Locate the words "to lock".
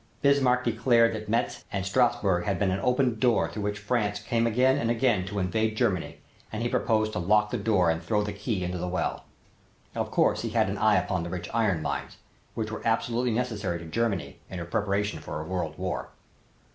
7.13-7.51